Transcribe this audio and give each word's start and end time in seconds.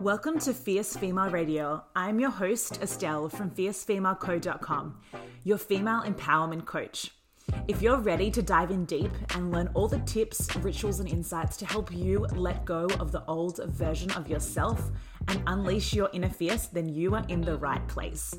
Welcome 0.00 0.38
to 0.40 0.52
Fierce 0.52 0.94
Female 0.94 1.30
Radio. 1.30 1.82
I'm 1.96 2.20
your 2.20 2.30
host, 2.30 2.82
Estelle 2.82 3.30
from 3.30 3.50
fiercefemaleco.com, 3.50 4.94
your 5.42 5.56
female 5.56 6.02
empowerment 6.02 6.66
coach. 6.66 7.12
If 7.66 7.80
you're 7.80 7.98
ready 7.98 8.30
to 8.32 8.42
dive 8.42 8.70
in 8.70 8.84
deep 8.84 9.10
and 9.34 9.50
learn 9.50 9.70
all 9.72 9.88
the 9.88 10.00
tips, 10.00 10.54
rituals, 10.56 11.00
and 11.00 11.08
insights 11.08 11.56
to 11.58 11.66
help 11.66 11.90
you 11.94 12.26
let 12.34 12.66
go 12.66 12.86
of 13.00 13.10
the 13.10 13.24
old 13.26 13.64
version 13.64 14.10
of 14.12 14.28
yourself 14.28 14.90
and 15.28 15.42
unleash 15.46 15.94
your 15.94 16.10
inner 16.12 16.28
fierce, 16.28 16.66
then 16.66 16.88
you 16.88 17.14
are 17.14 17.24
in 17.28 17.40
the 17.40 17.56
right 17.56 17.86
place. 17.88 18.34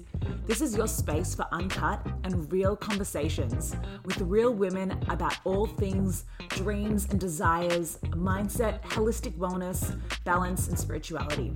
This 0.46 0.62
is 0.62 0.76
your 0.76 0.88
space 0.88 1.36
for 1.36 1.46
uncut 1.52 2.06
and 2.24 2.52
real 2.52 2.76
conversations 2.76 3.76
with 4.06 4.20
real 4.22 4.54
women 4.54 4.92
about 5.10 5.38
all 5.44 5.66
things 5.68 6.26
dreams 6.50 7.08
and 7.10 7.20
desires, 7.20 8.00
mindset, 8.12 8.82
holistic 8.84 9.38
wellness, 9.38 10.00
balance, 10.24 10.68
and 10.68 10.80
spirituality. 10.80 11.56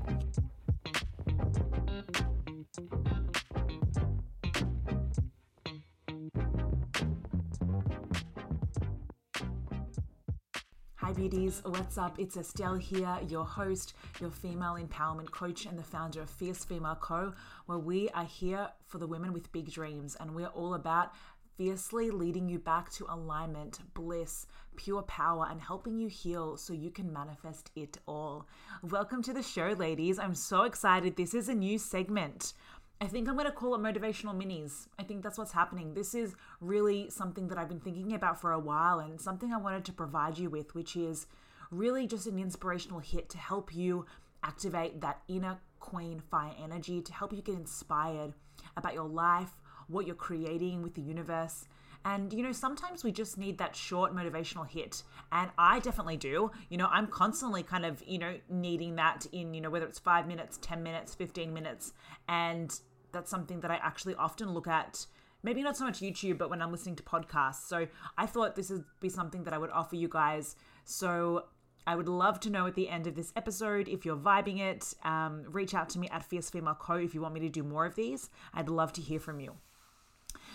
Hi, 11.12 11.18
beauties. 11.18 11.62
What's 11.66 11.98
up? 11.98 12.18
It's 12.20 12.38
Estelle 12.38 12.76
here, 12.76 13.20
your 13.28 13.44
host, 13.44 13.96
your 14.22 14.32
female 14.32 14.78
empowerment 14.80 15.30
coach, 15.30 15.66
and 15.66 15.78
the 15.78 15.84
founder 15.84 16.22
of 16.22 16.30
Fierce 16.30 16.64
Female 16.64 16.96
Co., 16.96 17.34
where 17.66 17.80
we 17.80 18.08
are 18.12 18.24
here 18.24 18.70
for 18.88 18.98
the 18.98 19.08
women 19.08 19.34
with 19.34 19.52
big 19.52 19.70
dreams, 19.70 20.16
and 20.22 20.34
we're 20.34 20.48
all 20.48 20.74
about 20.74 21.12
fiercely 21.58 22.12
leading 22.12 22.48
you 22.48 22.60
back 22.60 22.90
to 22.94 23.06
alignment, 23.10 23.80
bliss, 23.94 24.48
pure 24.78 25.02
power, 25.02 25.48
and 25.52 25.60
helping 25.60 25.98
you 25.98 26.08
heal 26.08 26.56
so 26.56 26.72
you 26.72 26.90
can 26.90 27.12
manifest 27.12 27.72
it 27.76 27.98
all. 28.08 28.48
Welcome 28.82 29.22
to 29.24 29.34
the 29.34 29.44
show, 29.44 29.76
ladies. 29.78 30.18
I'm 30.18 30.34
so 30.34 30.64
excited. 30.64 31.18
This 31.18 31.34
is 31.34 31.50
a 31.50 31.54
new 31.54 31.78
segment. 31.78 32.54
I 33.02 33.08
think 33.08 33.28
I'm 33.28 33.34
going 33.34 33.48
to 33.48 33.52
call 33.52 33.74
it 33.74 33.82
motivational 33.82 34.36
minis. 34.36 34.88
I 35.00 35.04
think 35.04 35.24
that's 35.24 35.40
what's 35.40 35.52
happening. 35.52 35.96
This 35.96 36.14
is 36.14 36.36
really 36.60 37.10
something 37.10 37.48
that 37.48 37.58
I've 37.58 37.68
been 37.68 37.80
thinking 37.80 38.14
about 38.14 38.40
for 38.40 38.52
a 38.52 38.60
while 38.60 39.00
and 39.00 39.20
something 39.20 39.52
I 39.52 39.58
wanted 39.58 39.86
to 39.86 39.92
provide 39.92 40.38
you 40.38 40.52
with, 40.52 40.76
which 40.76 40.96
is 40.96 41.26
really 41.72 42.06
just 42.06 42.28
an 42.28 42.38
inspirational 42.38 43.00
hit 43.00 43.28
to 43.30 43.40
help 43.40 43.74
you 43.74 44.06
activate 44.44 45.02
that 45.02 45.22
inner 45.28 45.58
queen 45.80 46.22
fire 46.30 46.54
energy, 46.64 47.02
to 47.02 47.12
help 47.12 47.34
you 47.34 47.42
get 47.42 47.56
inspired 47.56 48.34
about 48.78 48.94
your 48.94 49.10
life, 49.10 49.50
what 49.88 50.06
you're 50.06 50.16
creating 50.16 50.84
with 50.84 50.94
the 50.94 51.02
universe. 51.02 51.66
And, 52.06 52.32
you 52.32 52.44
know, 52.44 52.52
sometimes 52.52 53.04
we 53.04 53.12
just 53.12 53.36
need 53.38 53.58
that 53.58 53.76
short 53.76 54.16
motivational 54.16 54.68
hit. 54.68 55.02
And 55.32 55.50
I 55.58 55.80
definitely 55.80 56.18
do. 56.18 56.52
You 56.70 56.78
know, 56.78 56.88
I'm 56.92 57.08
constantly 57.08 57.64
kind 57.64 57.86
of, 57.86 58.04
you 58.06 58.20
know, 58.20 58.36
needing 58.50 58.96
that 58.96 59.26
in, 59.32 59.56
you 59.56 59.62
know, 59.62 59.72
whether 59.72 59.86
it's 59.86 60.00
five 60.00 60.28
minutes, 60.28 60.60
10 60.62 60.82
minutes, 60.84 61.16
15 61.16 61.54
minutes. 61.54 61.94
And 62.28 62.80
that's 63.12 63.30
something 63.30 63.62
that 63.62 63.72
I 63.72 63.76
actually 63.76 64.16
often 64.16 64.54
look 64.54 64.68
at. 64.68 65.06
Maybe 65.44 65.64
not 65.64 65.76
so 65.76 65.86
much 65.86 66.02
YouTube, 66.02 66.38
but 66.38 66.50
when 66.50 66.62
I'm 66.62 66.72
listening 66.72 66.96
to 66.98 67.04
podcasts. 67.04 67.68
So 67.68 67.88
I 68.18 68.26
thought 68.26 68.56
this 68.56 68.70
would 68.70 68.86
be 69.00 69.10
something 69.10 69.44
that 69.46 69.54
I 69.54 69.58
would 69.58 69.72
offer 69.72 69.96
you 69.96 70.08
guys. 70.08 70.56
So 70.86 71.46
I 71.88 71.96
would 71.96 72.08
love 72.08 72.40
to 72.42 72.50
know 72.50 72.68
at 72.68 72.76
the 72.76 72.90
end 72.90 73.08
of 73.08 73.16
this 73.16 73.34
episode 73.36 73.88
if 73.88 74.06
you're 74.06 74.16
vibing 74.16 74.60
it. 74.60 74.94
Um, 75.04 75.44
reach 75.48 75.74
out 75.74 75.90
to 75.90 76.00
me 76.00 76.08
at 76.10 76.24
Fierce 76.24 76.50
Female 76.50 76.76
Co 76.76 76.96
if 76.96 77.16
you 77.16 77.22
want 77.22 77.34
me 77.34 77.40
to 77.42 77.50
do 77.50 77.64
more 77.64 77.86
of 77.86 77.96
these. 77.96 78.30
I'd 78.54 78.70
love 78.70 78.94
to 78.94 79.02
hear 79.02 79.20
from 79.20 79.40
you. 79.40 79.56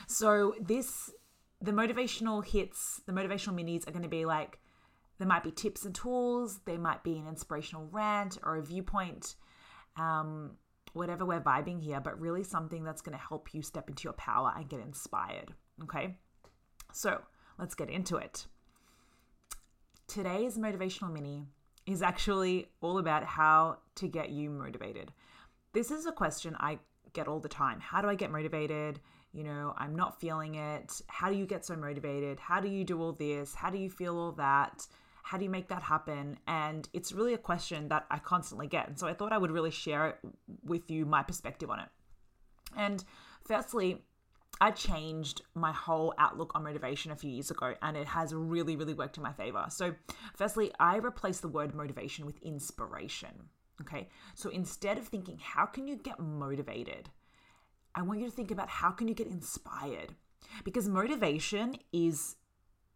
So 0.06 0.54
this, 0.60 1.10
the 1.60 1.72
motivational 1.72 2.44
hits, 2.46 3.00
the 3.06 3.12
motivational 3.12 3.54
minis 3.54 3.88
are 3.88 3.92
going 3.92 4.02
to 4.02 4.08
be 4.08 4.24
like, 4.24 4.60
there 5.18 5.26
might 5.26 5.42
be 5.42 5.50
tips 5.50 5.84
and 5.84 5.94
tools. 5.94 6.60
There 6.64 6.78
might 6.78 7.02
be 7.02 7.18
an 7.18 7.26
inspirational 7.26 7.88
rant 7.90 8.38
or 8.44 8.56
a 8.56 8.62
viewpoint. 8.62 9.34
Um, 9.96 10.52
whatever 10.96 11.24
we're 11.24 11.40
vibing 11.40 11.82
here, 11.82 12.00
but 12.00 12.20
really 12.20 12.42
something 12.42 12.82
that's 12.82 13.02
going 13.02 13.16
to 13.16 13.24
help 13.24 13.52
you 13.54 13.62
step 13.62 13.88
into 13.88 14.04
your 14.04 14.14
power 14.14 14.52
and 14.56 14.68
get 14.68 14.80
inspired. 14.80 15.52
Okay. 15.82 16.16
So 16.92 17.20
let's 17.58 17.74
get 17.74 17.90
into 17.90 18.16
it. 18.16 18.46
Today's 20.08 20.56
motivational 20.56 21.12
mini 21.12 21.44
is 21.86 22.02
actually 22.02 22.68
all 22.80 22.98
about 22.98 23.24
how 23.24 23.78
to 23.96 24.08
get 24.08 24.30
you 24.30 24.50
motivated. 24.50 25.12
This 25.72 25.90
is 25.90 26.06
a 26.06 26.12
question 26.12 26.56
I 26.58 26.78
get 27.12 27.28
all 27.28 27.40
the 27.40 27.48
time. 27.48 27.80
How 27.80 28.00
do 28.00 28.08
I 28.08 28.14
get 28.14 28.30
motivated? 28.30 29.00
You 29.32 29.44
know, 29.44 29.74
I'm 29.76 29.94
not 29.94 30.20
feeling 30.20 30.54
it. 30.54 31.00
How 31.08 31.28
do 31.28 31.36
you 31.36 31.44
get 31.44 31.64
so 31.64 31.76
motivated? 31.76 32.40
How 32.40 32.60
do 32.60 32.68
you 32.68 32.84
do 32.84 33.00
all 33.00 33.12
this? 33.12 33.54
How 33.54 33.70
do 33.70 33.78
you 33.78 33.90
feel 33.90 34.16
all 34.16 34.32
that? 34.32 34.86
How 35.22 35.36
do 35.36 35.44
you 35.44 35.50
make 35.50 35.68
that 35.68 35.82
happen? 35.82 36.38
And 36.46 36.88
it's 36.92 37.12
really 37.12 37.34
a 37.34 37.38
question 37.38 37.88
that 37.88 38.06
I 38.10 38.18
constantly 38.18 38.68
get. 38.68 38.86
And 38.86 38.98
so 38.98 39.08
I 39.08 39.12
thought 39.12 39.32
I 39.32 39.38
would 39.38 39.50
really 39.50 39.72
share 39.72 40.18
with 40.66 40.90
you 40.90 41.06
my 41.06 41.22
perspective 41.22 41.70
on 41.70 41.80
it. 41.80 41.88
And 42.76 43.04
firstly, 43.46 44.04
I 44.60 44.70
changed 44.70 45.42
my 45.54 45.72
whole 45.72 46.14
outlook 46.18 46.52
on 46.54 46.64
motivation 46.64 47.12
a 47.12 47.16
few 47.16 47.30
years 47.30 47.50
ago, 47.50 47.74
and 47.82 47.96
it 47.96 48.06
has 48.06 48.34
really, 48.34 48.76
really 48.76 48.94
worked 48.94 49.16
in 49.16 49.22
my 49.22 49.32
favor. 49.32 49.66
So, 49.68 49.94
firstly, 50.34 50.72
I 50.80 50.96
replaced 50.96 51.42
the 51.42 51.48
word 51.48 51.74
motivation 51.74 52.24
with 52.26 52.42
inspiration. 52.42 53.50
Okay. 53.80 54.08
So 54.34 54.50
instead 54.50 54.98
of 54.98 55.06
thinking, 55.06 55.38
how 55.42 55.66
can 55.66 55.86
you 55.86 55.96
get 55.96 56.18
motivated? 56.18 57.10
I 57.94 58.02
want 58.02 58.20
you 58.20 58.26
to 58.26 58.32
think 58.32 58.50
about 58.50 58.68
how 58.68 58.90
can 58.90 59.08
you 59.08 59.14
get 59.14 59.26
inspired? 59.26 60.14
Because 60.64 60.88
motivation 60.88 61.76
is 61.92 62.36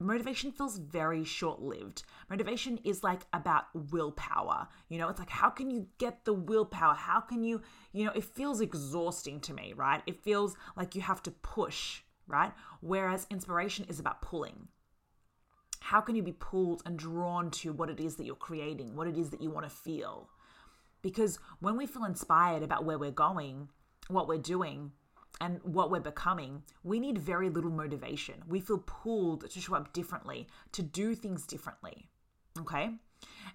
motivation 0.00 0.50
feels 0.50 0.78
very 0.78 1.25
short 1.25 1.61
lived. 1.61 2.03
Motivation 2.28 2.78
is 2.84 3.05
like 3.05 3.22
about 3.33 3.65
willpower. 3.93 4.66
You 4.88 4.99
know, 4.99 5.09
it's 5.09 5.19
like, 5.19 5.31
how 5.31 5.50
can 5.50 5.71
you 5.71 5.87
get 5.99 6.25
the 6.25 6.33
willpower? 6.33 6.94
How 6.94 7.21
can 7.21 7.44
you, 7.44 7.61
you 7.93 8.05
know, 8.05 8.12
it 8.12 8.25
feels 8.25 8.61
exhausting 8.61 9.41
to 9.41 9.55
me, 9.55 9.75
right? 9.77 10.03
It 10.06 10.22
feels 10.22 10.56
like 10.77 10.94
you 10.94 11.03
have 11.03 11.22
to 11.25 11.31
push, 11.31 12.00
right? 12.27 12.53
Whereas 12.81 13.27
inspiration 13.31 13.84
is 13.88 14.00
about 14.00 14.22
pulling. 14.22 14.69
How 15.81 16.00
can 16.00 16.15
you 16.15 16.22
be 16.22 16.32
pulled 16.32 16.82
and 16.87 16.99
drawn 16.99 17.50
to 17.53 17.72
what 17.72 17.91
it 17.91 18.00
is 18.00 18.17
that 18.17 18.27
you're 18.27 18.37
creating, 18.37 18.97
what 18.97 19.09
it 19.09 19.17
is 19.17 19.31
that 19.31 19.43
you 19.43 19.50
want 19.50 19.69
to 19.69 19.75
feel? 19.75 20.28
Because 21.03 21.38
when 21.61 21.77
we 21.77 21.87
feel 21.87 22.05
inspired 22.05 22.62
about 22.62 22.84
where 22.84 22.99
we're 22.99 23.11
going, 23.11 23.69
what 24.09 24.28
we're 24.28 24.38
doing, 24.38 24.93
and 25.41 25.60
what 25.62 25.91
we're 25.91 26.00
becoming, 26.00 26.62
we 26.82 27.00
need 27.00 27.18
very 27.18 27.48
little 27.48 27.70
motivation. 27.70 28.42
We 28.46 28.60
feel 28.60 28.82
pulled 28.86 29.50
to 29.50 29.60
show 29.60 29.74
up 29.74 29.92
differently, 29.92 30.48
to 30.72 30.82
do 30.82 31.14
things 31.14 31.46
differently. 31.46 32.08
Okay? 32.58 32.91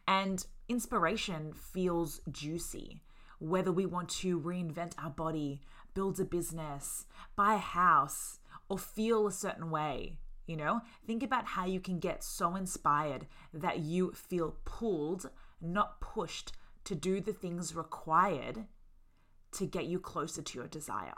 And 0.08 0.46
inspiration 0.68 1.54
feels 1.54 2.22
juicy. 2.32 3.02
Whether 3.40 3.72
we 3.72 3.86
want 3.86 4.10
to 4.22 4.40
reinvent 4.40 4.94
our 4.98 5.10
body, 5.10 5.62
build 5.94 6.20
a 6.20 6.26
business, 6.26 7.06
buy 7.36 7.56
a 7.56 7.60
house, 7.60 8.40
or 8.70 8.80
feel 8.80 9.28
a 9.28 9.32
certain 9.32 9.70
way, 9.70 10.18
you 10.48 10.56
know, 10.56 10.82
think 11.06 11.24
about 11.24 11.46
how 11.46 11.66
you 11.66 11.80
can 11.80 12.00
get 12.00 12.24
so 12.24 12.56
inspired 12.56 13.28
that 13.54 13.80
you 13.80 14.12
feel 14.12 14.56
pulled, 14.64 15.30
not 15.62 16.00
pushed, 16.00 16.54
to 16.86 16.96
do 16.96 17.20
the 17.20 17.34
things 17.34 17.76
required 17.76 18.66
to 19.52 19.66
get 19.66 19.86
you 19.86 20.00
closer 20.00 20.42
to 20.42 20.58
your 20.58 20.68
desire. 20.68 21.16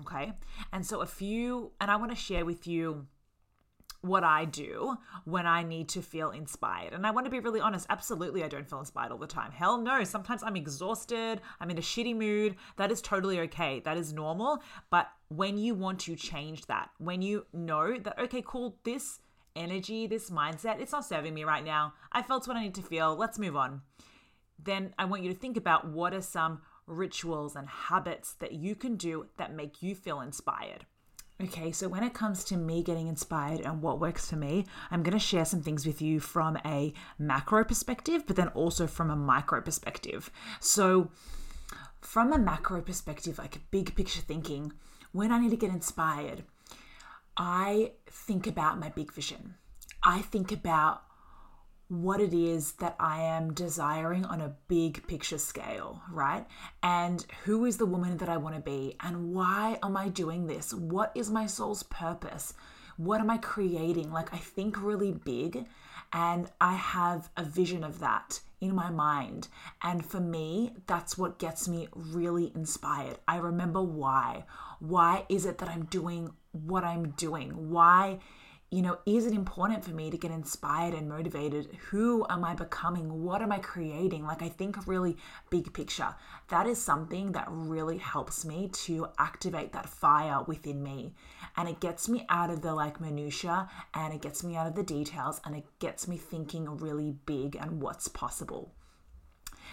Okay. 0.00 0.32
And 0.72 0.84
so, 0.84 1.00
if 1.00 1.22
you, 1.22 1.72
and 1.80 1.90
I 1.90 1.96
want 1.96 2.10
to 2.10 2.16
share 2.16 2.44
with 2.44 2.66
you 2.66 3.06
what 4.06 4.24
I 4.24 4.44
do 4.44 4.96
when 5.24 5.46
I 5.46 5.62
need 5.62 5.88
to 5.90 6.02
feel 6.02 6.30
inspired. 6.30 6.92
And 6.92 7.06
I 7.06 7.10
want 7.10 7.26
to 7.26 7.30
be 7.30 7.40
really 7.40 7.60
honest, 7.60 7.86
absolutely, 7.90 8.44
I 8.44 8.48
don't 8.48 8.68
feel 8.68 8.78
inspired 8.78 9.10
all 9.10 9.18
the 9.18 9.26
time. 9.26 9.50
Hell 9.52 9.78
no. 9.78 10.04
Sometimes 10.04 10.42
I'm 10.42 10.56
exhausted, 10.56 11.40
I'm 11.60 11.70
in 11.70 11.78
a 11.78 11.82
shitty 11.82 12.16
mood. 12.16 12.56
That 12.76 12.90
is 12.90 13.02
totally 13.02 13.40
okay. 13.40 13.80
That 13.84 13.96
is 13.96 14.12
normal. 14.12 14.62
But 14.90 15.08
when 15.28 15.58
you 15.58 15.74
want 15.74 16.00
to 16.00 16.16
change 16.16 16.66
that, 16.66 16.90
when 16.98 17.22
you 17.22 17.46
know 17.52 17.98
that, 17.98 18.18
okay, 18.18 18.42
cool, 18.46 18.76
this 18.84 19.18
energy, 19.54 20.06
this 20.06 20.30
mindset, 20.30 20.80
it's 20.80 20.92
not 20.92 21.04
serving 21.04 21.34
me 21.34 21.44
right 21.44 21.64
now. 21.64 21.94
I 22.12 22.22
felt 22.22 22.46
what 22.46 22.56
I 22.56 22.62
need 22.62 22.74
to 22.76 22.82
feel. 22.82 23.16
Let's 23.16 23.38
move 23.38 23.56
on. 23.56 23.82
Then 24.62 24.94
I 24.98 25.04
want 25.04 25.22
you 25.22 25.32
to 25.32 25.38
think 25.38 25.56
about 25.56 25.88
what 25.88 26.14
are 26.14 26.22
some 26.22 26.60
rituals 26.86 27.56
and 27.56 27.68
habits 27.68 28.34
that 28.34 28.52
you 28.52 28.74
can 28.74 28.96
do 28.96 29.26
that 29.36 29.54
make 29.54 29.82
you 29.82 29.94
feel 29.94 30.20
inspired. 30.20 30.86
Okay, 31.42 31.70
so 31.70 31.86
when 31.86 32.02
it 32.02 32.14
comes 32.14 32.44
to 32.44 32.56
me 32.56 32.82
getting 32.82 33.08
inspired 33.08 33.60
and 33.60 33.82
what 33.82 34.00
works 34.00 34.30
for 34.30 34.36
me, 34.36 34.64
I'm 34.90 35.02
going 35.02 35.12
to 35.12 35.18
share 35.18 35.44
some 35.44 35.60
things 35.60 35.84
with 35.84 36.00
you 36.00 36.18
from 36.18 36.56
a 36.64 36.94
macro 37.18 37.62
perspective, 37.62 38.24
but 38.26 38.36
then 38.36 38.48
also 38.48 38.86
from 38.86 39.10
a 39.10 39.16
micro 39.16 39.60
perspective. 39.60 40.30
So, 40.60 41.10
from 42.00 42.32
a 42.32 42.38
macro 42.38 42.80
perspective, 42.80 43.36
like 43.36 43.70
big 43.70 43.94
picture 43.94 44.22
thinking, 44.22 44.72
when 45.12 45.30
I 45.30 45.38
need 45.38 45.50
to 45.50 45.56
get 45.56 45.70
inspired, 45.70 46.44
I 47.36 47.92
think 48.06 48.46
about 48.46 48.80
my 48.80 48.88
big 48.88 49.12
vision. 49.12 49.56
I 50.02 50.22
think 50.22 50.52
about 50.52 51.02
what 51.88 52.20
it 52.20 52.34
is 52.34 52.72
that 52.72 52.96
I 52.98 53.22
am 53.22 53.52
desiring 53.52 54.24
on 54.24 54.40
a 54.40 54.54
big 54.68 55.06
picture 55.06 55.38
scale, 55.38 56.02
right? 56.10 56.44
And 56.82 57.24
who 57.44 57.64
is 57.64 57.76
the 57.76 57.86
woman 57.86 58.16
that 58.18 58.28
I 58.28 58.36
want 58.36 58.56
to 58.56 58.60
be? 58.60 58.96
And 59.00 59.32
why 59.32 59.78
am 59.82 59.96
I 59.96 60.08
doing 60.08 60.46
this? 60.46 60.74
What 60.74 61.12
is 61.14 61.30
my 61.30 61.46
soul's 61.46 61.84
purpose? 61.84 62.54
What 62.96 63.20
am 63.20 63.30
I 63.30 63.38
creating? 63.38 64.10
Like, 64.10 64.34
I 64.34 64.38
think 64.38 64.82
really 64.82 65.12
big 65.12 65.66
and 66.12 66.50
I 66.60 66.74
have 66.74 67.28
a 67.36 67.44
vision 67.44 67.84
of 67.84 68.00
that 68.00 68.40
in 68.60 68.74
my 68.74 68.90
mind. 68.90 69.48
And 69.82 70.04
for 70.04 70.20
me, 70.20 70.72
that's 70.86 71.18
what 71.18 71.38
gets 71.38 71.68
me 71.68 71.88
really 71.94 72.52
inspired. 72.54 73.18
I 73.28 73.36
remember 73.36 73.82
why. 73.82 74.44
Why 74.80 75.26
is 75.28 75.46
it 75.46 75.58
that 75.58 75.68
I'm 75.68 75.84
doing 75.84 76.32
what 76.52 76.84
I'm 76.84 77.10
doing? 77.10 77.70
Why 77.70 78.20
you 78.70 78.82
know, 78.82 78.98
is 79.06 79.26
it 79.26 79.32
important 79.32 79.84
for 79.84 79.92
me 79.92 80.10
to 80.10 80.18
get 80.18 80.32
inspired 80.32 80.92
and 80.92 81.08
motivated? 81.08 81.68
Who 81.90 82.26
am 82.28 82.44
I 82.44 82.54
becoming? 82.54 83.22
What 83.22 83.40
am 83.40 83.52
I 83.52 83.58
creating? 83.58 84.24
Like, 84.24 84.42
I 84.42 84.48
think 84.48 84.86
really 84.86 85.16
big 85.50 85.72
picture. 85.72 86.14
That 86.48 86.66
is 86.66 86.82
something 86.82 87.32
that 87.32 87.46
really 87.48 87.98
helps 87.98 88.44
me 88.44 88.68
to 88.84 89.06
activate 89.18 89.72
that 89.72 89.88
fire 89.88 90.42
within 90.42 90.82
me. 90.82 91.14
And 91.56 91.68
it 91.68 91.80
gets 91.80 92.08
me 92.08 92.26
out 92.28 92.50
of 92.50 92.60
the 92.60 92.74
like 92.74 93.00
minutia 93.00 93.68
and 93.94 94.12
it 94.12 94.20
gets 94.20 94.42
me 94.42 94.56
out 94.56 94.66
of 94.66 94.74
the 94.74 94.82
details 94.82 95.40
and 95.44 95.54
it 95.54 95.64
gets 95.78 96.08
me 96.08 96.16
thinking 96.16 96.76
really 96.78 97.14
big 97.24 97.56
and 97.56 97.80
what's 97.80 98.08
possible. 98.08 98.75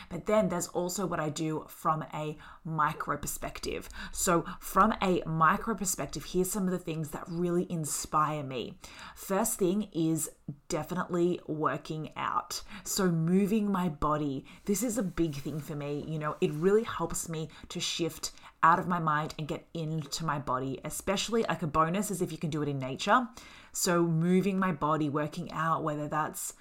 But 0.10 0.26
then 0.26 0.50
there's 0.50 0.68
also 0.68 1.06
what 1.06 1.20
I 1.20 1.30
do 1.30 1.66
from 1.68 2.04
a 2.14 2.38
micro 2.64 3.18
perspective. 3.18 3.90
So, 4.12 4.46
from 4.60 4.94
a 5.02 5.24
micro 5.26 5.76
perspective, 5.76 6.26
here's 6.26 6.52
some 6.52 6.66
of 6.66 6.72
the 6.72 6.80
things 6.80 7.10
that 7.10 7.24
really 7.28 7.72
inspire 7.72 8.44
me. 8.44 8.78
First 9.16 9.60
thing 9.60 9.90
is 9.94 10.30
definitely 10.70 11.40
working 11.48 12.12
out. 12.16 12.62
So, 12.84 13.08
moving 13.08 13.72
my 13.72 13.90
body. 13.90 14.46
This 14.66 14.84
is 14.84 14.98
a 14.98 15.04
big 15.04 15.36
thing 15.36 15.60
for 15.60 15.76
me. 15.76 16.04
You 16.08 16.20
know, 16.20 16.36
it 16.42 16.52
really 16.52 16.84
helps 16.84 17.30
me 17.30 17.50
to 17.70 17.80
shift 17.80 18.32
out 18.64 18.80
of 18.80 18.88
my 18.88 19.00
mind 19.00 19.36
and 19.38 19.48
get 19.48 19.68
into 19.74 20.26
my 20.26 20.40
body, 20.40 20.80
especially 20.86 21.44
like 21.44 21.62
a 21.62 21.68
bonus 21.68 22.10
is 22.10 22.22
if 22.22 22.32
you 22.32 22.38
can 22.38 22.50
do 22.50 22.62
it 22.62 22.70
in 22.70 22.80
nature. 22.80 23.28
So, 23.74 24.04
moving 24.04 24.58
my 24.58 24.72
body, 24.72 25.10
working 25.10 25.52
out, 25.52 25.84
whether 25.84 26.08
that's 26.08 26.54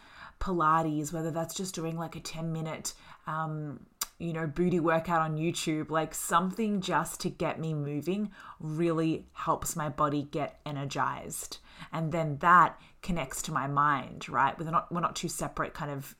Pilates, 0.43 1.13
whether 1.13 1.31
that's 1.31 1.55
just 1.55 1.75
doing 1.75 1.97
like 1.97 2.17
a 2.17 2.21
10 2.21 2.53
minute, 2.53 2.95
um, 3.29 3.81
you 4.19 4.33
know, 4.33 4.47
booty 4.47 4.81
workout 4.81 5.23
on 5.23 5.37
YouTube, 5.37 5.89
like 5.89 6.15
something 6.15 6.81
just 6.81 7.21
to 7.21 7.31
get 7.31 7.61
me 7.61 7.75
moving 7.75 8.31
really 8.59 9.25
helps 9.33 9.77
my 9.77 9.89
body 9.89 10.25
get 10.31 10.61
energized. 10.67 11.59
And 11.93 12.11
then 12.11 12.39
that 12.39 12.81
connects 13.03 13.41
to 13.43 13.53
my 13.53 13.69
mind, 13.69 14.29
right? 14.29 14.59
We're 14.59 14.71
not, 14.71 14.93
we're 14.93 15.01
not 15.01 15.17
two 15.17 15.29
separate 15.29 15.75
kind 15.75 15.91
of 15.91 16.17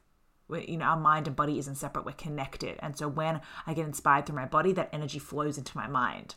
you 0.67 0.77
know 0.77 0.85
our 0.85 0.99
mind 0.99 1.27
and 1.27 1.35
body 1.35 1.59
isn't 1.59 1.77
separate 1.77 2.05
we're 2.05 2.13
connected 2.13 2.77
and 2.81 2.95
so 2.99 3.09
when 3.09 3.41
i 3.67 3.73
get 3.73 3.87
inspired 3.87 4.27
through 4.27 4.37
my 4.37 4.45
body 4.45 4.71
that 4.71 4.91
energy 4.93 5.19
flows 5.19 5.57
into 5.57 5.75
my 5.75 5.87
mind 5.87 6.35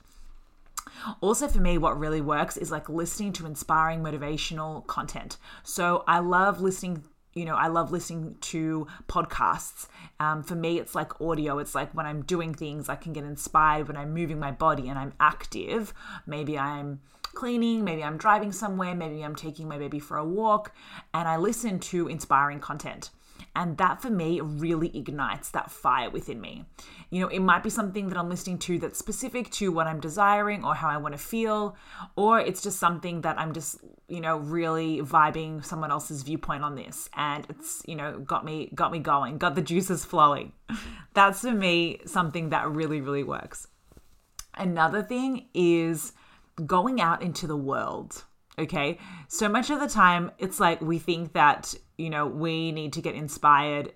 also, 1.21 1.47
for 1.47 1.59
me, 1.59 1.77
what 1.77 1.99
really 1.99 2.21
works 2.21 2.57
is 2.57 2.71
like 2.71 2.89
listening 2.89 3.33
to 3.33 3.45
inspiring 3.45 4.01
motivational 4.01 4.85
content. 4.87 5.37
So, 5.63 6.03
I 6.07 6.19
love 6.19 6.61
listening 6.61 7.03
you 7.35 7.43
know, 7.43 7.55
I 7.55 7.67
love 7.67 7.91
listening 7.91 8.37
to 8.39 8.87
podcasts. 9.07 9.87
Um, 10.21 10.41
for 10.41 10.55
me, 10.55 10.79
it's 10.79 10.95
like 10.95 11.19
audio. 11.19 11.59
It's 11.59 11.75
like 11.75 11.93
when 11.93 12.05
I'm 12.05 12.21
doing 12.21 12.53
things, 12.53 12.87
I 12.87 12.95
can 12.95 13.11
get 13.11 13.25
inspired 13.25 13.89
when 13.89 13.97
I'm 13.97 14.13
moving 14.13 14.39
my 14.39 14.51
body 14.51 14.87
and 14.87 14.97
I'm 14.97 15.13
active. 15.19 15.93
Maybe 16.25 16.57
I'm 16.57 17.01
cleaning, 17.21 17.83
maybe 17.83 18.01
I'm 18.01 18.17
driving 18.17 18.53
somewhere, 18.53 18.95
maybe 18.95 19.21
I'm 19.21 19.35
taking 19.35 19.67
my 19.67 19.77
baby 19.77 19.99
for 19.99 20.15
a 20.15 20.23
walk, 20.23 20.73
and 21.13 21.27
I 21.27 21.35
listen 21.35 21.79
to 21.79 22.07
inspiring 22.07 22.61
content. 22.61 23.09
And 23.55 23.77
that 23.77 24.01
for 24.01 24.09
me 24.09 24.41
really 24.41 24.95
ignites 24.95 25.49
that 25.51 25.71
fire 25.71 26.09
within 26.09 26.41
me. 26.41 26.65
You 27.09 27.21
know, 27.21 27.27
it 27.27 27.39
might 27.39 27.63
be 27.63 27.69
something 27.69 28.09
that 28.09 28.17
I'm 28.17 28.29
listening 28.29 28.59
to 28.59 28.79
that's 28.79 28.99
specific 28.99 29.49
to 29.51 29.71
what 29.71 29.87
I'm 29.87 29.99
desiring 29.99 30.65
or 30.65 30.75
how 30.75 30.89
I 30.89 30.97
want 30.97 31.13
to 31.13 31.17
feel, 31.17 31.77
or 32.15 32.39
it's 32.39 32.61
just 32.61 32.79
something 32.79 33.21
that 33.21 33.39
I'm 33.39 33.53
just, 33.53 33.77
you 34.07 34.19
know, 34.19 34.37
really 34.37 34.99
vibing 34.99 35.63
someone 35.63 35.91
else's 35.91 36.23
viewpoint 36.23 36.63
on 36.63 36.75
this 36.75 37.09
and 37.15 37.45
it's, 37.49 37.81
you 37.87 37.95
know, 37.95 38.19
got 38.19 38.43
me 38.43 38.71
got 38.75 38.91
me 38.91 38.99
going, 38.99 39.37
got 39.37 39.55
the 39.55 39.61
juices 39.61 40.03
flowing. 40.03 40.51
That's 41.13 41.41
for 41.41 41.51
me 41.51 42.01
something 42.05 42.49
that 42.49 42.69
really 42.69 42.99
really 42.99 43.23
works. 43.23 43.67
Another 44.57 45.01
thing 45.01 45.47
is 45.53 46.13
going 46.65 47.01
out 47.01 47.21
into 47.21 47.47
the 47.47 47.57
world. 47.57 48.23
Okay. 48.57 48.99
So 49.27 49.49
much 49.49 49.69
of 49.69 49.79
the 49.79 49.87
time, 49.87 50.31
it's 50.37 50.59
like 50.59 50.81
we 50.81 50.99
think 50.99 51.33
that, 51.33 51.73
you 51.97 52.09
know, 52.09 52.25
we 52.25 52.71
need 52.71 52.93
to 52.93 53.01
get 53.01 53.15
inspired 53.15 53.93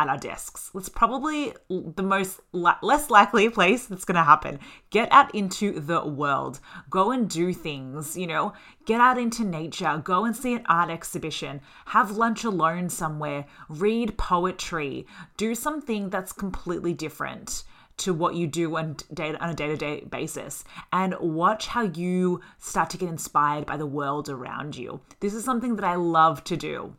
at 0.00 0.08
our 0.08 0.16
desks. 0.16 0.70
It's 0.74 0.88
probably 0.88 1.52
the 1.68 2.02
most 2.02 2.40
less 2.52 3.10
likely 3.10 3.50
place 3.58 3.84
that's 3.84 4.06
going 4.06 4.16
to 4.16 4.24
happen. 4.24 4.58
Get 4.88 5.12
out 5.12 5.34
into 5.34 5.78
the 5.78 6.06
world. 6.06 6.58
Go 6.88 7.10
and 7.10 7.28
do 7.28 7.52
things, 7.52 8.16
you 8.16 8.26
know, 8.26 8.54
get 8.86 9.00
out 9.00 9.18
into 9.18 9.44
nature, 9.44 10.00
go 10.02 10.24
and 10.24 10.34
see 10.34 10.54
an 10.54 10.64
art 10.66 10.88
exhibition, 10.88 11.60
have 11.86 12.12
lunch 12.12 12.44
alone 12.44 12.88
somewhere, 12.88 13.44
read 13.68 14.16
poetry, 14.16 15.06
do 15.36 15.54
something 15.54 16.08
that's 16.08 16.32
completely 16.32 16.94
different 16.94 17.64
to 17.98 18.14
what 18.14 18.34
you 18.34 18.46
do 18.46 18.74
on, 18.78 18.96
day, 19.12 19.34
on 19.34 19.50
a 19.50 19.54
day-to-day 19.54 20.04
basis 20.10 20.64
and 20.94 21.14
watch 21.20 21.66
how 21.66 21.82
you 21.82 22.40
start 22.58 22.88
to 22.88 22.96
get 22.96 23.10
inspired 23.10 23.66
by 23.66 23.76
the 23.76 23.84
world 23.84 24.30
around 24.30 24.74
you. 24.74 24.98
This 25.20 25.34
is 25.34 25.44
something 25.44 25.76
that 25.76 25.84
I 25.84 25.96
love 25.96 26.42
to 26.44 26.56
do. 26.56 26.96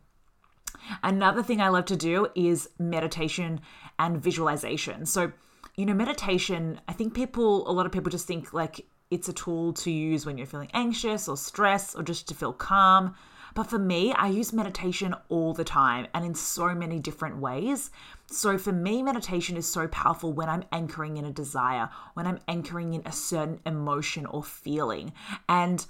Another 1.02 1.42
thing 1.42 1.60
I 1.60 1.68
love 1.68 1.86
to 1.86 1.96
do 1.96 2.28
is 2.34 2.68
meditation 2.78 3.60
and 3.98 4.22
visualization. 4.22 5.06
So, 5.06 5.32
you 5.76 5.86
know, 5.86 5.94
meditation, 5.94 6.80
I 6.88 6.92
think 6.92 7.14
people, 7.14 7.68
a 7.68 7.72
lot 7.72 7.86
of 7.86 7.92
people 7.92 8.10
just 8.10 8.26
think 8.26 8.52
like 8.52 8.84
it's 9.10 9.28
a 9.28 9.32
tool 9.32 9.72
to 9.74 9.90
use 9.90 10.24
when 10.24 10.38
you're 10.38 10.46
feeling 10.46 10.70
anxious 10.72 11.28
or 11.28 11.36
stressed 11.36 11.96
or 11.96 12.02
just 12.02 12.28
to 12.28 12.34
feel 12.34 12.52
calm. 12.52 13.14
But 13.54 13.64
for 13.64 13.78
me, 13.78 14.12
I 14.14 14.28
use 14.28 14.52
meditation 14.52 15.14
all 15.28 15.52
the 15.52 15.64
time 15.64 16.06
and 16.14 16.24
in 16.24 16.34
so 16.34 16.74
many 16.74 16.98
different 16.98 17.36
ways. 17.36 17.90
So 18.26 18.56
for 18.56 18.72
me, 18.72 19.02
meditation 19.02 19.58
is 19.58 19.66
so 19.66 19.86
powerful 19.88 20.32
when 20.32 20.48
I'm 20.48 20.64
anchoring 20.72 21.18
in 21.18 21.26
a 21.26 21.32
desire, 21.32 21.90
when 22.14 22.26
I'm 22.26 22.38
anchoring 22.48 22.94
in 22.94 23.02
a 23.04 23.12
certain 23.12 23.60
emotion 23.66 24.24
or 24.24 24.42
feeling. 24.42 25.12
And 25.48 25.84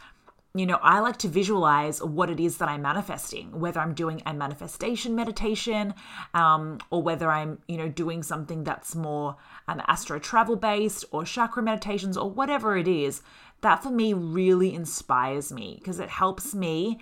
you 0.54 0.66
know, 0.66 0.78
I 0.82 1.00
like 1.00 1.16
to 1.18 1.28
visualize 1.28 2.02
what 2.02 2.28
it 2.28 2.38
is 2.38 2.58
that 2.58 2.68
I'm 2.68 2.82
manifesting, 2.82 3.58
whether 3.58 3.80
I'm 3.80 3.94
doing 3.94 4.22
a 4.26 4.34
manifestation 4.34 5.14
meditation 5.14 5.94
um, 6.34 6.78
or 6.90 7.02
whether 7.02 7.30
I'm, 7.30 7.58
you 7.68 7.78
know, 7.78 7.88
doing 7.88 8.22
something 8.22 8.62
that's 8.62 8.94
more 8.94 9.36
um, 9.66 9.80
astral 9.86 10.20
travel 10.20 10.56
based 10.56 11.06
or 11.10 11.24
chakra 11.24 11.62
meditations 11.62 12.18
or 12.18 12.30
whatever 12.30 12.76
it 12.76 12.86
is. 12.86 13.22
That 13.62 13.82
for 13.82 13.90
me 13.90 14.12
really 14.12 14.74
inspires 14.74 15.52
me 15.52 15.76
because 15.78 16.00
it 16.00 16.10
helps 16.10 16.54
me 16.54 17.00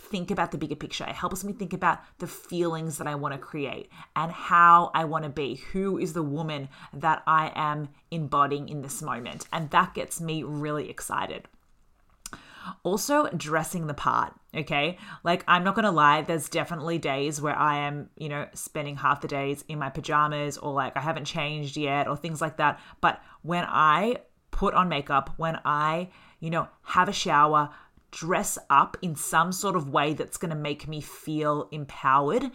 think 0.00 0.30
about 0.30 0.50
the 0.50 0.58
bigger 0.58 0.74
picture. 0.74 1.04
It 1.04 1.14
helps 1.14 1.44
me 1.44 1.52
think 1.52 1.72
about 1.72 2.00
the 2.18 2.26
feelings 2.26 2.98
that 2.98 3.06
I 3.06 3.14
want 3.14 3.34
to 3.34 3.38
create 3.38 3.90
and 4.16 4.32
how 4.32 4.90
I 4.94 5.04
want 5.04 5.24
to 5.24 5.30
be. 5.30 5.56
Who 5.72 5.98
is 5.98 6.14
the 6.14 6.22
woman 6.22 6.68
that 6.92 7.22
I 7.26 7.52
am 7.54 7.90
embodying 8.10 8.68
in 8.68 8.82
this 8.82 9.02
moment? 9.02 9.46
And 9.52 9.70
that 9.70 9.94
gets 9.94 10.20
me 10.20 10.42
really 10.42 10.90
excited. 10.90 11.46
Also, 12.82 13.28
dressing 13.30 13.86
the 13.86 13.94
part, 13.94 14.32
okay? 14.54 14.98
Like, 15.24 15.44
I'm 15.48 15.64
not 15.64 15.74
gonna 15.74 15.90
lie, 15.90 16.22
there's 16.22 16.48
definitely 16.48 16.98
days 16.98 17.40
where 17.40 17.56
I 17.56 17.78
am, 17.78 18.10
you 18.16 18.28
know, 18.28 18.46
spending 18.54 18.96
half 18.96 19.20
the 19.20 19.28
days 19.28 19.64
in 19.68 19.78
my 19.78 19.90
pajamas 19.90 20.58
or 20.58 20.72
like 20.72 20.96
I 20.96 21.00
haven't 21.00 21.24
changed 21.24 21.76
yet 21.76 22.08
or 22.08 22.16
things 22.16 22.40
like 22.40 22.56
that. 22.58 22.80
But 23.00 23.22
when 23.42 23.64
I 23.66 24.18
put 24.50 24.74
on 24.74 24.88
makeup, 24.88 25.34
when 25.36 25.58
I, 25.64 26.08
you 26.40 26.50
know, 26.50 26.68
have 26.82 27.08
a 27.08 27.12
shower, 27.12 27.70
dress 28.10 28.58
up 28.68 28.96
in 29.02 29.14
some 29.14 29.52
sort 29.52 29.76
of 29.76 29.88
way 29.88 30.14
that's 30.14 30.36
gonna 30.36 30.54
make 30.54 30.88
me 30.88 31.00
feel 31.00 31.68
empowered, 31.70 32.50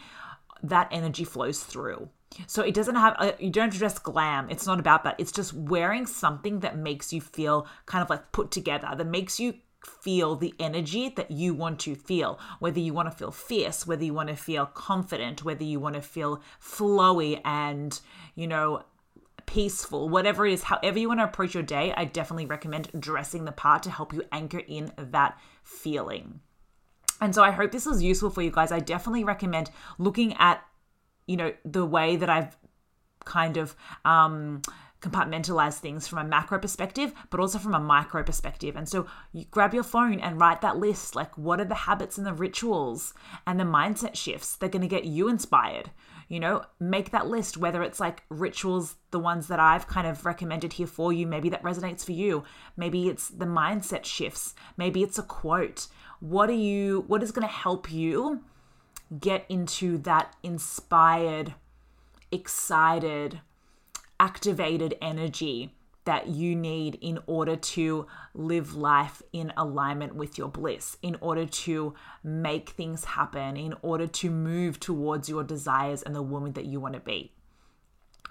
that 0.63 0.87
energy 0.91 1.23
flows 1.23 1.63
through. 1.63 2.09
So 2.47 2.63
it 2.63 2.73
doesn't 2.73 2.95
have, 2.95 3.15
uh, 3.17 3.31
you 3.39 3.49
don't 3.49 3.71
dress 3.71 3.97
glam. 3.97 4.49
It's 4.49 4.65
not 4.65 4.79
about 4.79 5.03
that. 5.05 5.15
It's 5.17 5.31
just 5.31 5.53
wearing 5.53 6.05
something 6.05 6.59
that 6.59 6.77
makes 6.77 7.13
you 7.13 7.21
feel 7.21 7.65
kind 7.85 8.03
of 8.03 8.09
like 8.09 8.31
put 8.33 8.51
together, 8.51 8.93
that 8.95 9.07
makes 9.07 9.39
you 9.39 9.53
feel 9.85 10.35
the 10.35 10.53
energy 10.59 11.09
that 11.09 11.31
you 11.31 11.53
want 11.53 11.79
to 11.81 11.95
feel. 11.95 12.39
Whether 12.59 12.79
you 12.79 12.93
want 12.93 13.09
to 13.11 13.15
feel 13.15 13.31
fierce, 13.31 13.85
whether 13.85 14.03
you 14.03 14.13
want 14.13 14.29
to 14.29 14.35
feel 14.35 14.65
confident, 14.65 15.43
whether 15.43 15.63
you 15.63 15.79
want 15.79 15.95
to 15.95 16.01
feel 16.01 16.41
flowy 16.61 17.41
and, 17.45 17.99
you 18.35 18.47
know, 18.47 18.83
peaceful, 19.45 20.09
whatever 20.09 20.45
it 20.45 20.53
is, 20.53 20.63
however 20.63 20.99
you 20.99 21.07
want 21.07 21.19
to 21.19 21.25
approach 21.25 21.53
your 21.53 21.63
day, 21.63 21.93
I 21.95 22.05
definitely 22.05 22.47
recommend 22.47 22.89
dressing 22.99 23.45
the 23.45 23.51
part 23.51 23.83
to 23.83 23.91
help 23.91 24.13
you 24.13 24.23
anchor 24.31 24.59
in 24.59 24.91
that 24.97 25.39
feeling. 25.63 26.39
And 27.21 27.33
so 27.33 27.43
I 27.43 27.51
hope 27.51 27.71
this 27.71 27.85
was 27.85 28.03
useful 28.03 28.29
for 28.29 28.41
you 28.41 28.51
guys. 28.51 28.71
I 28.71 28.79
definitely 28.79 29.23
recommend 29.23 29.69
looking 29.97 30.33
at, 30.37 30.63
you 31.27 31.37
know, 31.37 31.53
the 31.63 31.85
way 31.85 32.15
that 32.17 32.29
I've 32.29 32.57
kind 33.23 33.57
of 33.57 33.75
um 34.03 34.61
compartmentalize 35.09 35.79
things 35.79 36.07
from 36.07 36.19
a 36.19 36.23
macro 36.23 36.59
perspective, 36.59 37.13
but 37.29 37.39
also 37.39 37.59
from 37.59 37.75
a 37.75 37.79
micro 37.79 38.23
perspective. 38.23 38.75
And 38.75 38.87
so 38.87 39.07
you 39.33 39.45
grab 39.51 39.73
your 39.73 39.83
phone 39.83 40.19
and 40.19 40.39
write 40.39 40.61
that 40.61 40.77
list 40.77 41.15
like, 41.15 41.37
what 41.37 41.59
are 41.59 41.65
the 41.65 41.75
habits 41.75 42.17
and 42.17 42.25
the 42.25 42.33
rituals 42.33 43.13
and 43.45 43.59
the 43.59 43.63
mindset 43.63 44.15
shifts 44.15 44.55
that 44.55 44.67
are 44.67 44.69
going 44.69 44.81
to 44.81 44.87
get 44.87 45.05
you 45.05 45.27
inspired? 45.27 45.91
You 46.27 46.39
know, 46.39 46.63
make 46.79 47.11
that 47.11 47.27
list, 47.27 47.57
whether 47.57 47.83
it's 47.83 47.99
like 47.99 48.23
rituals, 48.29 48.95
the 49.11 49.19
ones 49.19 49.47
that 49.47 49.59
I've 49.59 49.87
kind 49.87 50.07
of 50.07 50.25
recommended 50.25 50.73
here 50.73 50.87
for 50.87 51.13
you, 51.13 51.27
maybe 51.27 51.49
that 51.49 51.61
resonates 51.61 52.03
for 52.03 52.13
you. 52.13 52.43
Maybe 52.75 53.07
it's 53.07 53.29
the 53.29 53.45
mindset 53.45 54.05
shifts. 54.05 54.55
Maybe 54.75 55.03
it's 55.03 55.19
a 55.19 55.23
quote. 55.23 55.87
What 56.19 56.49
are 56.49 56.53
you, 56.53 57.03
what 57.07 57.21
is 57.21 57.31
going 57.31 57.47
to 57.47 57.53
help 57.53 57.91
you? 57.91 58.41
get 59.19 59.45
into 59.49 59.97
that 59.99 60.35
inspired, 60.43 61.53
excited, 62.31 63.41
activated 64.19 64.95
energy 65.01 65.73
that 66.05 66.27
you 66.27 66.55
need 66.55 66.97
in 67.01 67.19
order 67.25 67.55
to 67.55 68.05
live 68.33 68.75
life 68.75 69.21
in 69.33 69.51
alignment 69.57 70.15
with 70.15 70.37
your 70.37 70.47
bliss, 70.47 70.97
in 71.01 71.17
order 71.19 71.45
to 71.45 71.93
make 72.23 72.69
things 72.69 73.03
happen, 73.03 73.57
in 73.57 73.73
order 73.81 74.07
to 74.07 74.29
move 74.29 74.79
towards 74.79 75.27
your 75.27 75.43
desires 75.43 76.03
and 76.03 76.15
the 76.15 76.21
woman 76.21 76.53
that 76.53 76.65
you 76.65 76.79
want 76.79 76.93
to 76.93 76.99
be. 76.99 77.34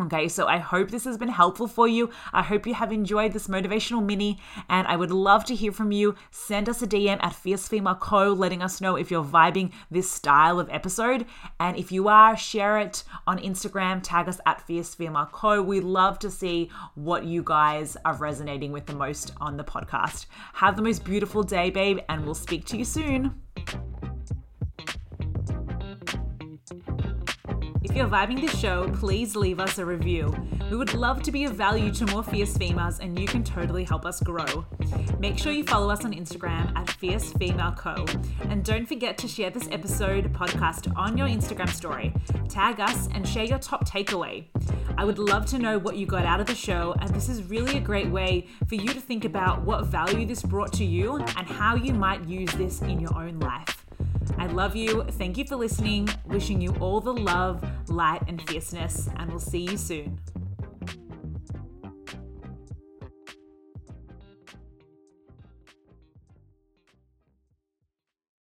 Okay, 0.01 0.27
so 0.27 0.49
I 0.49 0.59
hope 0.59 0.91
this 0.91 1.05
has 1.05 1.17
been 1.17 1.29
helpful 1.29 1.69
for 1.69 1.87
you. 1.87 2.11
I 2.33 2.43
hope 2.43 2.67
you 2.67 2.75
have 2.75 2.91
enjoyed 2.91 3.33
this 3.33 3.47
motivational 3.47 4.05
mini, 4.05 4.41
and 4.69 4.89
I 4.89 4.97
would 4.97 5.13
love 5.13 5.45
to 5.45 5.55
hear 5.55 5.71
from 5.71 5.93
you. 5.93 6.17
Send 6.33 6.69
us 6.69 6.83
a 6.83 6.87
DM 6.87 7.23
at 7.23 7.33
Fierce 7.33 7.69
Female 7.69 7.95
Co, 7.95 8.33
letting 8.33 8.61
us 8.61 8.81
know 8.81 8.97
if 8.97 9.09
you're 9.09 9.23
vibing 9.23 9.71
this 9.93 10.11
style 10.11 10.59
of 10.59 10.69
episode. 10.69 11.27
And 11.61 11.77
if 11.77 11.93
you 11.93 12.09
are, 12.09 12.37
share 12.37 12.79
it 12.79 13.05
on 13.29 13.39
Instagram, 13.39 14.01
tag 14.03 14.29
us 14.29 14.41
at 14.47 14.67
Fierce 14.67 14.97
Female 14.97 15.29
Co. 15.31 15.63
We 15.63 15.79
love 15.79 16.19
to 16.21 16.31
see 16.31 16.73
what 16.97 17.25
you 17.25 17.45
guys 17.45 17.97
are 18.05 18.17
resonating 18.17 18.73
with 18.73 18.87
the 18.87 18.97
most 18.97 19.31
on 19.41 19.57
the 19.57 19.65
podcast. 19.65 20.27
Have 20.55 20.75
the 20.75 20.83
most 20.83 21.05
beautiful 21.05 21.45
day, 21.45 21.71
babe, 21.71 22.01
and 22.09 22.25
we'll 22.25 22.35
speak 22.35 22.65
to 22.67 22.77
you 22.77 22.85
soon. 22.85 23.41
If 27.85 27.95
you're 27.95 28.09
vibing 28.09 28.41
this 28.41 28.59
show, 28.59 28.89
please 28.95 29.37
leave 29.37 29.61
us 29.61 29.77
a 29.77 29.85
review. 29.85 30.35
We 30.71 30.77
would 30.79 30.95
love 30.95 31.23
to 31.23 31.31
be 31.31 31.45
of 31.45 31.53
value 31.53 31.93
to 31.93 32.07
more 32.07 32.23
fierce 32.23 32.57
females, 32.57 32.99
and 32.99 33.19
you 33.19 33.27
can 33.27 33.45
totally 33.45 33.85
help 33.85 34.07
us 34.07 34.23
grow. 34.23 34.65
Make 35.19 35.39
sure 35.39 35.53
you 35.53 35.65
follow 35.65 35.91
us 35.91 36.03
on 36.03 36.15
Instagram 36.15 36.75
at 36.77 36.89
Fierce 36.89 37.35
Female 37.35 37.73
Co. 37.73 38.07
And 38.49 38.65
don't 38.65 38.87
forget 38.87 39.19
to 39.19 39.29
share 39.29 39.51
this 39.51 39.69
episode 39.71 40.33
podcast 40.33 40.91
on 40.97 41.19
your 41.19 41.29
Instagram 41.29 41.69
story. 41.69 42.15
Tag 42.49 42.81
us 42.81 43.07
and 43.13 43.29
share 43.29 43.45
your 43.45 43.59
top 43.59 43.87
takeaway. 43.87 44.47
I 44.97 45.05
would 45.05 45.19
love 45.19 45.45
to 45.47 45.59
know 45.59 45.79
what 45.79 45.97
you 45.97 46.07
got 46.07 46.25
out 46.25 46.41
of 46.41 46.47
the 46.47 46.55
show, 46.55 46.95
and 47.01 47.15
this 47.15 47.29
is 47.29 47.43
really 47.45 47.77
a 47.77 47.81
great 47.81 48.09
way 48.09 48.49
for 48.67 48.77
you 48.77 48.89
to 48.89 49.01
think 49.01 49.27
about 49.27 49.61
what 49.61 49.85
value 49.85 50.25
this 50.25 50.43
brought 50.43 50.73
to 50.73 50.85
you 50.87 51.19
and 51.19 51.47
how 51.47 51.77
you 51.77 51.93
might 51.93 52.25
use 52.25 52.51
this 52.55 52.81
in 52.81 52.99
your 52.99 53.15
own 53.15 53.39
life. 53.41 53.84
I 54.39 54.47
love 54.47 54.77
you. 54.77 55.05
Thank 55.05 55.39
you 55.39 55.45
for 55.45 55.57
listening. 55.57 56.09
Wishing 56.27 56.61
you 56.61 56.75
all 56.81 57.01
the 57.01 57.13
love, 57.13 57.65
light, 57.89 58.23
and 58.29 58.41
fierceness, 58.49 59.09
and 59.17 59.31
we'll 59.31 59.41
see 59.41 59.61
you 59.61 59.77
soon. 59.77 60.19